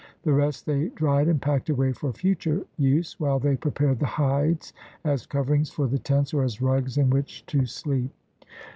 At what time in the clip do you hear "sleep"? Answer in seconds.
7.67-8.09